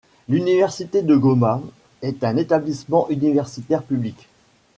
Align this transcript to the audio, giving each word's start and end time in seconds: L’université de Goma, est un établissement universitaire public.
L’université 0.29 1.03
de 1.03 1.15
Goma, 1.15 1.61
est 2.01 2.23
un 2.23 2.35
établissement 2.37 3.07
universitaire 3.11 3.83
public. 3.83 4.27